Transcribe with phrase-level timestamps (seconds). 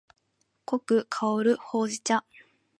[0.65, 2.25] 濃く香るほうじ茶